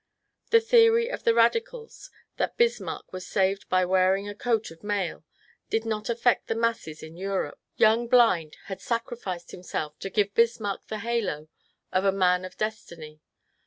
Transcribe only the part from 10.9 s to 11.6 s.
halo